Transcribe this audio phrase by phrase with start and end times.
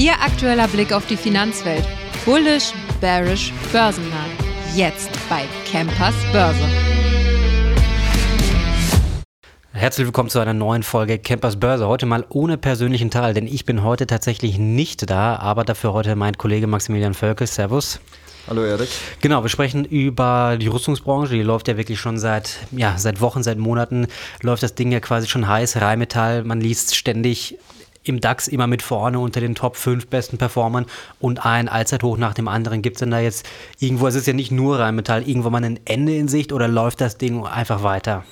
[0.00, 1.84] Ihr aktueller Blick auf die Finanzwelt.
[2.24, 4.24] Bullish, bearish, börsennah.
[4.74, 6.64] Jetzt bei Campers Börse.
[9.74, 11.86] Herzlich willkommen zu einer neuen Folge Campers Börse.
[11.86, 16.16] Heute mal ohne persönlichen Teil, denn ich bin heute tatsächlich nicht da, aber dafür heute
[16.16, 17.46] mein Kollege Maximilian Völkel.
[17.46, 18.00] Servus.
[18.48, 18.88] Hallo Erik.
[19.20, 21.34] Genau, wir sprechen über die Rüstungsbranche.
[21.34, 24.06] Die läuft ja wirklich schon seit, ja, seit Wochen, seit Monaten
[24.40, 25.76] läuft das Ding ja quasi schon heiß.
[25.76, 27.58] Rheinmetall, man liest ständig
[28.02, 30.86] im DAX immer mit vorne unter den Top 5 besten Performern
[31.18, 32.82] und ein Allzeithoch nach dem anderen.
[32.82, 33.46] Gibt es denn da jetzt
[33.78, 37.00] irgendwo, es ist ja nicht nur Rheinmetall, irgendwo mal ein Ende in Sicht oder läuft
[37.00, 38.24] das Ding einfach weiter?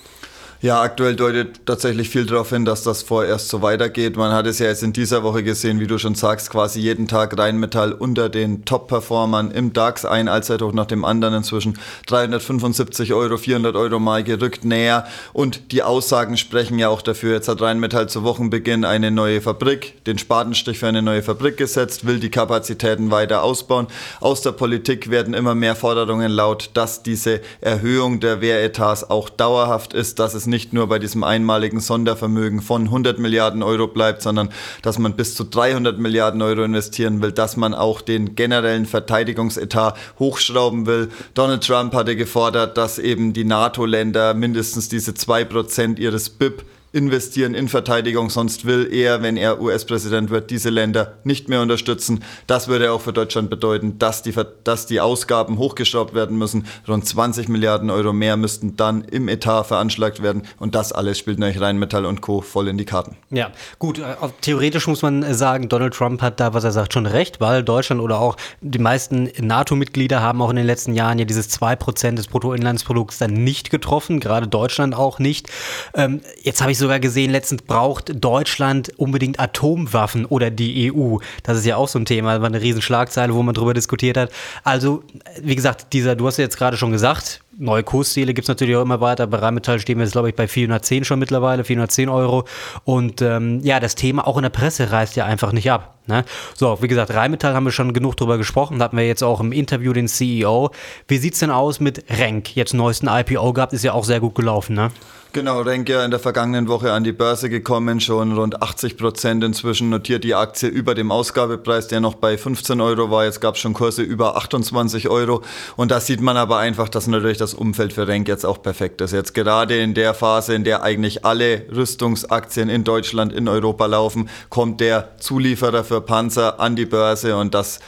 [0.61, 4.17] Ja, aktuell deutet tatsächlich viel darauf hin, dass das vorerst so weitergeht.
[4.17, 7.07] Man hat es ja jetzt in dieser Woche gesehen, wie du schon sagst, quasi jeden
[7.07, 13.37] Tag Rheinmetall unter den Top-Performern im DAX, ein Allzeithoch nach dem anderen inzwischen 375 Euro,
[13.37, 17.34] 400 Euro mal gerückt näher und die Aussagen sprechen ja auch dafür.
[17.34, 22.05] Jetzt hat Rheinmetall zu Wochenbeginn eine neue Fabrik, den Spatenstich für eine neue Fabrik gesetzt,
[22.05, 23.86] will die Kapazitäten weiter ausbauen.
[24.19, 29.95] Aus der Politik werden immer mehr Forderungen laut, dass diese Erhöhung der Wehretats auch dauerhaft
[29.95, 34.49] ist, dass es nicht nur bei diesem einmaligen Sondervermögen von 100 Milliarden Euro bleibt, sondern
[34.83, 39.97] dass man bis zu 300 Milliarden Euro investieren will, dass man auch den generellen Verteidigungsetat
[40.19, 41.09] hochschrauben will.
[41.35, 47.69] Donald Trump hatte gefordert, dass eben die NATO-Länder mindestens diese 2% ihres BIP investieren in
[47.69, 52.25] Verteidigung, sonst will er, wenn er US-Präsident wird, diese Länder nicht mehr unterstützen.
[52.47, 56.67] Das würde auch für Deutschland bedeuten, dass die, dass die Ausgaben hochgeschraubt werden müssen.
[56.86, 61.39] Rund 20 Milliarden Euro mehr müssten dann im Etat veranschlagt werden und das alles spielt
[61.39, 62.41] natürlich Rheinmetall und Co.
[62.41, 63.17] voll in die Karten.
[63.30, 64.05] Ja, gut, äh,
[64.41, 68.00] theoretisch muss man sagen, Donald Trump hat da, was er sagt, schon recht, weil Deutschland
[68.00, 72.28] oder auch die meisten NATO-Mitglieder haben auch in den letzten Jahren ja dieses 2% des
[72.28, 75.48] Bruttoinlandsprodukts dann nicht getroffen, gerade Deutschland auch nicht.
[75.95, 81.19] Ähm, jetzt habe ich sogar gesehen, letztens braucht Deutschland unbedingt Atomwaffen oder die EU.
[81.43, 84.31] Das ist ja auch so ein Thema, war eine Riesenschlagzeile, wo man drüber diskutiert hat.
[84.65, 85.03] Also,
[85.43, 88.77] wie gesagt, dieser, du hast ja jetzt gerade schon gesagt, neue Kursziele gibt es natürlich
[88.77, 89.27] auch immer weiter.
[89.27, 92.45] Bei Rheinmetall stehen wir jetzt, glaube ich, bei 410 schon mittlerweile, 410 Euro.
[92.85, 95.98] Und ähm, ja, das Thema auch in der Presse reißt ja einfach nicht ab.
[96.07, 96.25] Ne?
[96.55, 98.83] So, wie gesagt, Rheinmetall haben wir schon genug drüber gesprochen.
[98.83, 100.70] Hatten wir jetzt auch im Interview den CEO.
[101.07, 102.57] Wie sieht es denn aus mit Renk?
[102.57, 104.91] Jetzt neuesten IPO gehabt, ist ja auch sehr gut gelaufen, ne?
[105.34, 109.44] Genau, Renk ja in der vergangenen Woche an die Börse gekommen, schon rund 80 Prozent
[109.44, 113.27] inzwischen notiert die Aktie über dem Ausgabepreis, der noch bei 15 Euro war.
[113.27, 115.42] Jetzt gab es schon Kurse über 28 Euro.
[115.77, 119.02] Und da sieht man aber einfach, dass natürlich das Umfeld für Renk jetzt auch perfekt
[119.02, 119.12] ist.
[119.12, 124.30] Jetzt gerade in der Phase, in der eigentlich alle Rüstungsaktien in Deutschland, in Europa laufen,
[124.48, 127.80] kommt der Zulieferer für Panzer an die Börse und das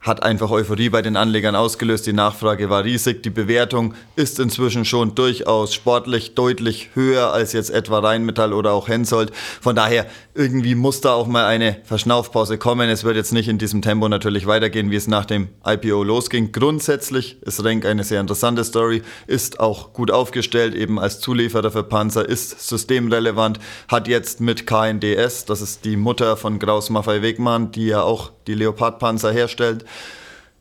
[0.00, 2.06] hat einfach Euphorie bei den Anlegern ausgelöst.
[2.06, 3.22] Die Nachfrage war riesig.
[3.22, 8.88] Die Bewertung ist inzwischen schon durchaus sportlich deutlich höher als jetzt etwa Rheinmetall oder auch
[8.88, 9.32] Hensoldt.
[9.60, 12.88] Von daher irgendwie muss da auch mal eine Verschnaufpause kommen.
[12.88, 16.50] Es wird jetzt nicht in diesem Tempo natürlich weitergehen, wie es nach dem IPO losging.
[16.50, 21.82] Grundsätzlich ist Renk eine sehr interessante Story, ist auch gut aufgestellt, eben als Zulieferer für
[21.82, 23.58] Panzer, ist systemrelevant,
[23.88, 28.30] hat jetzt mit KNDS, das ist die Mutter von Kraus Maffei Wegmann, die ja auch
[28.46, 29.84] die Leopardpanzer herstellt,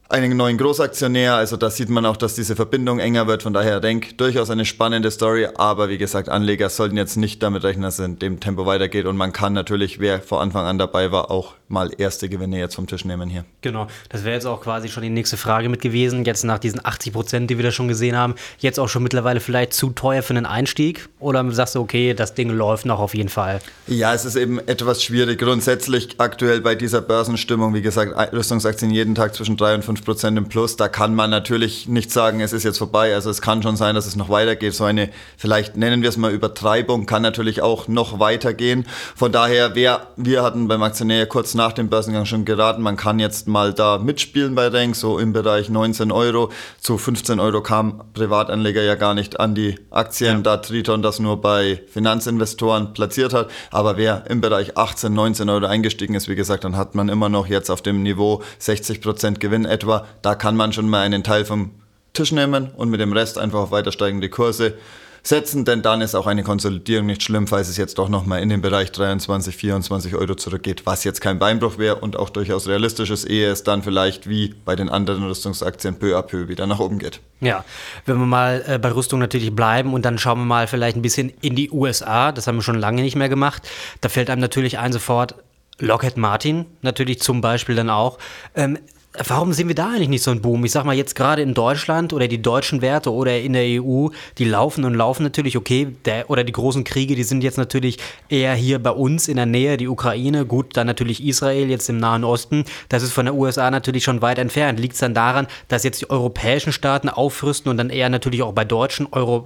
[0.10, 1.36] einen neuen Großaktionär.
[1.36, 3.44] Also da sieht man auch, dass diese Verbindung enger wird.
[3.44, 5.48] Von daher denk durchaus eine spannende Story.
[5.56, 9.06] Aber wie gesagt, Anleger sollten jetzt nicht damit rechnen, dass es in dem Tempo weitergeht.
[9.06, 12.76] Und man kann natürlich, wer vor Anfang an dabei war, auch mal erste Gewinne jetzt
[12.76, 13.46] vom Tisch nehmen hier.
[13.62, 16.26] Genau, das wäre jetzt auch quasi schon die nächste Frage mit gewesen.
[16.26, 19.40] Jetzt nach diesen 80 Prozent, die wir da schon gesehen haben, jetzt auch schon mittlerweile
[19.40, 21.10] vielleicht zu teuer für einen Einstieg?
[21.20, 23.62] Oder sagst du, okay, das Ding läuft noch auf jeden Fall?
[23.88, 25.40] Ja, es ist eben etwas schwierig.
[25.40, 30.38] Grundsätzlich aktuell bei dieser Börsenstimmung, wie gesagt, Rüstungsaktien jeden Tag zwischen 3 und 5 Prozent
[30.38, 30.76] im Plus.
[30.76, 33.14] Da kann man natürlich nicht sagen, es ist jetzt vorbei.
[33.14, 34.74] Also es kann schon sein, dass es noch weitergeht.
[34.74, 38.86] So eine, vielleicht nennen wir es mal Übertreibung, kann natürlich auch noch weitergehen.
[39.16, 43.20] Von daher, wer, wir hatten beim Aktionär kurz nach dem Börsengang schon geraten, man kann
[43.20, 46.52] jetzt mal da mitspielen bei Renk, so im Bereich 19 Euro.
[46.80, 50.42] Zu 15 Euro kam Privatanleger ja gar nicht an die Aktien, ja.
[50.42, 53.52] da Triton das nur bei Finanzinvestoren platziert hat.
[53.72, 57.28] Aber wer im Bereich 18, 19 Euro eingestiegen ist, wie gesagt, dann hat man immer
[57.28, 60.08] noch jetzt auf dem Niveau 60 Prozent Gewinn etwa.
[60.22, 61.72] Da kann man schon mal einen Teil vom
[62.14, 64.76] Tisch nehmen und mit dem Rest einfach auf weiter steigende Kurse
[65.24, 68.50] setzen, denn dann ist auch eine Konsolidierung nicht schlimm, falls es jetzt doch nochmal in
[68.50, 73.10] den Bereich 23, 24 Euro zurückgeht, was jetzt kein Beinbruch wäre und auch durchaus realistisch
[73.10, 76.80] ist, ehe es dann vielleicht wie bei den anderen Rüstungsaktien peu à peu wieder nach
[76.80, 77.20] oben geht.
[77.42, 77.64] Ja,
[78.06, 81.02] wenn wir mal äh, bei Rüstung natürlich bleiben und dann schauen wir mal vielleicht ein
[81.02, 83.68] bisschen in die USA, das haben wir schon lange nicht mehr gemacht,
[84.02, 85.36] da fällt einem natürlich ein sofort
[85.80, 88.18] Lockheed Martin, natürlich zum Beispiel dann auch.
[88.56, 88.78] Ähm,
[89.18, 90.64] Warum sehen wir da eigentlich nicht so einen Boom?
[90.66, 94.10] Ich sag mal jetzt gerade in Deutschland oder die deutschen Werte oder in der EU,
[94.38, 97.98] die laufen und laufen natürlich, okay, der, oder die großen Kriege, die sind jetzt natürlich
[98.30, 101.98] eher hier bei uns in der Nähe, die Ukraine, gut, dann natürlich Israel jetzt im
[101.98, 102.66] Nahen Osten.
[102.90, 104.80] Das ist von der USA natürlich schon weit entfernt.
[104.80, 108.54] Liegt es dann daran, dass jetzt die europäischen Staaten aufrüsten und dann eher natürlich auch
[108.54, 109.44] bei deutschen, Euro,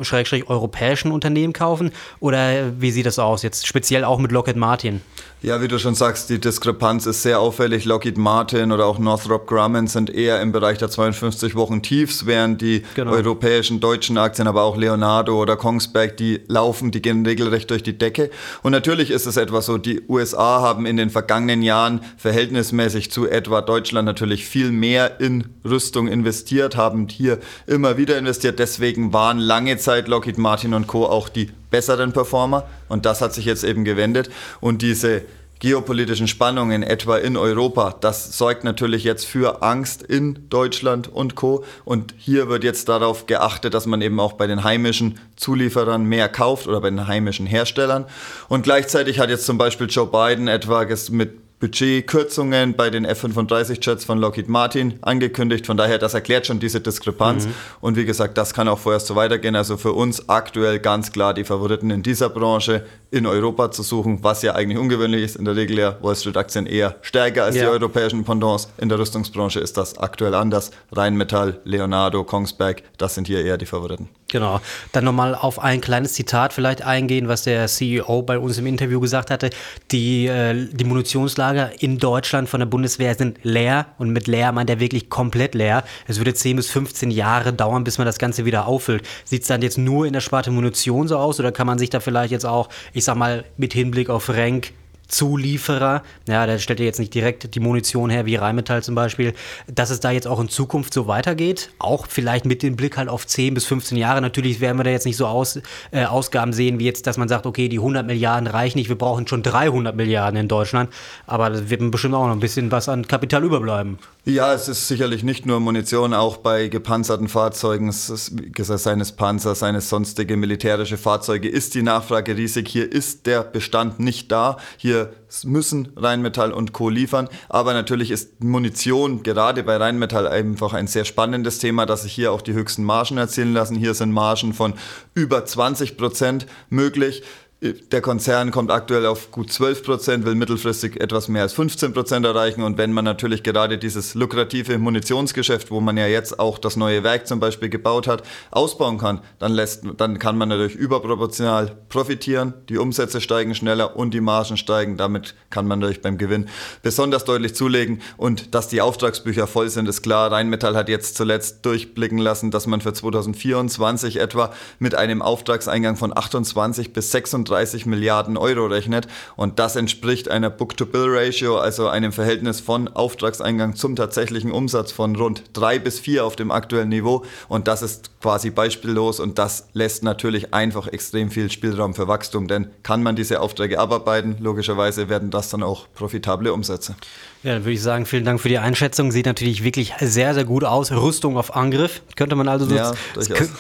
[0.47, 1.91] europäischen Unternehmen kaufen?
[2.19, 5.01] Oder wie sieht das aus jetzt speziell auch mit Lockheed Martin?
[5.43, 7.83] Ja, wie du schon sagst, die Diskrepanz ist sehr auffällig.
[7.83, 12.61] Lockheed Martin oder auch Northrop Grumman sind eher im Bereich der 52 Wochen Tiefs, während
[12.61, 13.11] die genau.
[13.11, 17.95] europäischen, deutschen Aktien, aber auch Leonardo oder Kongsberg, die laufen, die gehen regelrecht durch die
[17.95, 18.31] Decke.
[18.63, 23.29] Und natürlich ist es etwas so, die USA haben in den vergangenen Jahren verhältnismäßig zu
[23.29, 28.57] etwa Deutschland natürlich viel mehr in Rüstung investiert, haben hier immer wieder investiert.
[28.57, 31.05] Deswegen waren lange Zeit Lockheed Martin und Co.
[31.05, 34.29] auch die besseren Performer und das hat sich jetzt eben gewendet
[34.61, 35.23] und diese
[35.63, 41.63] geopolitischen Spannungen etwa in Europa, das sorgt natürlich jetzt für Angst in Deutschland und Co.
[41.85, 46.27] Und hier wird jetzt darauf geachtet, dass man eben auch bei den heimischen Zulieferern mehr
[46.27, 48.03] kauft oder bei den heimischen Herstellern.
[48.49, 54.17] Und gleichzeitig hat jetzt zum Beispiel Joe Biden etwa mit Budgetkürzungen bei den F-35-Jets von
[54.17, 55.65] Lockheed Martin angekündigt.
[55.65, 57.45] Von daher, das erklärt schon diese Diskrepanz.
[57.45, 57.53] Mhm.
[57.79, 59.55] Und wie gesagt, das kann auch vorerst so weitergehen.
[59.55, 64.19] Also für uns aktuell ganz klar die Favoriten in dieser Branche in Europa zu suchen,
[64.23, 65.37] was ja eigentlich ungewöhnlich ist.
[65.37, 67.63] In der Regel ja Wall Street-Aktien eher stärker als ja.
[67.63, 68.67] die europäischen Pendants.
[68.77, 70.71] In der Rüstungsbranche ist das aktuell anders.
[70.91, 74.09] Rheinmetall, Leonardo, Kongsberg, das sind hier eher die Favoriten.
[74.33, 74.61] Genau.
[74.93, 78.99] Dann nochmal auf ein kleines Zitat vielleicht eingehen, was der CEO bei uns im Interview
[78.99, 79.51] gesagt hatte.
[79.91, 84.71] Die, äh, die Munitionslager in Deutschland von der Bundeswehr sind leer und mit leer meint
[84.71, 85.83] er wirklich komplett leer.
[86.07, 89.07] Es würde 10 bis 15 Jahre dauern, bis man das Ganze wieder auffüllt.
[89.23, 91.91] Sieht es dann jetzt nur in der Sparte Munition so aus oder kann man sich
[91.91, 94.71] da vielleicht jetzt auch, ich sag mal, mit Hinblick auf Rank
[95.07, 99.33] Zulieferer, ja, der stellt ja jetzt nicht direkt die Munition her, wie Rheinmetall zum Beispiel,
[99.67, 103.09] dass es da jetzt auch in Zukunft so weitergeht, auch vielleicht mit dem Blick halt
[103.09, 104.21] auf 10 bis 15 Jahre.
[104.21, 105.59] Natürlich werden wir da jetzt nicht so aus,
[105.91, 108.97] äh, Ausgaben sehen, wie jetzt, dass man sagt, okay, die 100 Milliarden reichen nicht, wir
[108.97, 110.89] brauchen schon 300 Milliarden in Deutschland,
[111.27, 113.97] aber da wird bestimmt auch noch ein bisschen was an Kapital überbleiben.
[114.25, 120.37] Ja, es ist sicherlich nicht nur Munition, auch bei gepanzerten Fahrzeugen, seines Panzers, seines sonstige
[120.37, 122.69] militärische Fahrzeuge, ist die Nachfrage riesig.
[122.69, 124.55] Hier ist der Bestand nicht da.
[124.77, 125.11] Hier
[125.43, 126.87] müssen Rheinmetall und Co.
[126.87, 127.27] liefern.
[127.49, 132.31] Aber natürlich ist Munition gerade bei Rheinmetall einfach ein sehr spannendes Thema, dass sich hier
[132.31, 133.75] auch die höchsten Margen erzielen lassen.
[133.75, 134.75] Hier sind Margen von
[135.15, 137.23] über 20 Prozent möglich.
[137.63, 142.25] Der Konzern kommt aktuell auf gut 12 Prozent, will mittelfristig etwas mehr als 15 Prozent
[142.25, 142.61] erreichen.
[142.61, 147.05] Und wenn man natürlich gerade dieses lukrative Munitionsgeschäft, wo man ja jetzt auch das neue
[147.05, 152.53] Werk zum Beispiel gebaut hat, ausbauen kann, dann, lässt, dann kann man natürlich überproportional profitieren.
[152.67, 154.97] Die Umsätze steigen schneller und die Margen steigen.
[154.97, 156.49] Damit kann man natürlich beim Gewinn
[156.81, 158.01] besonders deutlich zulegen.
[158.17, 160.33] Und dass die Auftragsbücher voll sind, ist klar.
[160.33, 166.11] Rheinmetall hat jetzt zuletzt durchblicken lassen, dass man für 2024 etwa mit einem Auftragseingang von
[166.13, 169.07] 28 bis 36 30 Milliarden Euro rechnet.
[169.35, 175.43] Und das entspricht einer Book-to-Bill-Ratio, also einem Verhältnis von Auftragseingang zum tatsächlichen Umsatz von rund
[175.53, 177.23] 3 bis 4 auf dem aktuellen Niveau.
[177.47, 182.47] Und das ist quasi beispiellos und das lässt natürlich einfach extrem viel Spielraum für Wachstum.
[182.47, 186.95] Denn kann man diese Aufträge abarbeiten, logischerweise werden das dann auch profitable Umsätze.
[187.43, 189.11] Ja, dann würde ich sagen, vielen Dank für die Einschätzung.
[189.11, 190.93] Sieht natürlich wirklich sehr, sehr gut aus.
[190.93, 192.93] Rüstung auf Angriff, könnte man also so ja,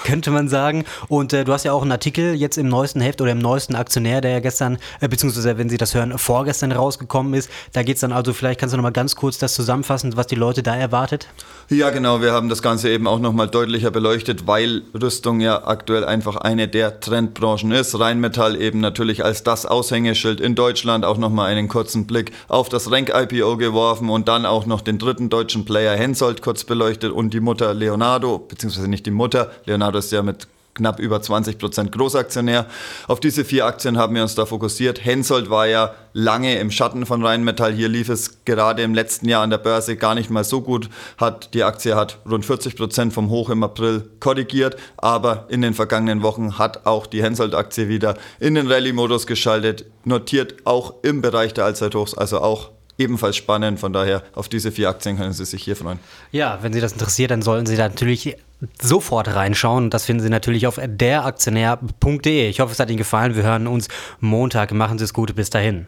[0.05, 0.85] könnte man sagen.
[1.09, 3.75] Und äh, du hast ja auch einen Artikel jetzt im neuesten Heft oder im neuesten
[3.75, 7.49] Aktionär, der ja gestern, äh, beziehungsweise wenn Sie das hören, vorgestern rausgekommen ist.
[7.73, 10.27] Da geht es dann also, vielleicht kannst du noch mal ganz kurz das zusammenfassen, was
[10.27, 11.27] die Leute da erwartet?
[11.67, 12.21] Ja, genau.
[12.21, 16.37] Wir haben das Ganze eben auch noch mal deutlicher beleuchtet, weil Rüstung ja aktuell einfach
[16.37, 17.99] eine der Trendbranchen ist.
[17.99, 21.03] Rheinmetall eben natürlich als das Aushängeschild in Deutschland.
[21.03, 24.81] Auch noch mal einen kurzen Blick auf das Rank-IPO geworfen geworfen und dann auch noch
[24.81, 29.51] den dritten deutschen Player Hensoldt kurz beleuchtet und die Mutter Leonardo, beziehungsweise nicht die Mutter,
[29.65, 32.65] Leonardo ist ja mit knapp über 20 Prozent Großaktionär.
[33.07, 35.03] Auf diese vier Aktien haben wir uns da fokussiert.
[35.03, 37.73] Hensoldt war ja lange im Schatten von Rheinmetall.
[37.73, 40.89] Hier lief es gerade im letzten Jahr an der Börse gar nicht mal so gut.
[41.17, 45.73] Hat, die Aktie hat rund 40 Prozent vom Hoch im April korrigiert, aber in den
[45.73, 51.53] vergangenen Wochen hat auch die Hensoldt-Aktie wieder in den Rallye-Modus geschaltet, notiert auch im Bereich
[51.53, 53.79] der Allzeithochs, also auch ebenfalls spannend.
[53.79, 55.99] Von daher, auf diese vier Aktien können Sie sich hier freuen.
[56.31, 58.35] Ja, wenn Sie das interessiert, dann sollten Sie da natürlich
[58.81, 59.89] sofort reinschauen.
[59.89, 62.49] Das finden Sie natürlich auf deraktionär.de.
[62.49, 63.35] Ich hoffe, es hat Ihnen gefallen.
[63.35, 63.87] Wir hören uns
[64.19, 64.71] Montag.
[64.71, 65.35] Machen Sie es gut.
[65.35, 65.87] Bis dahin.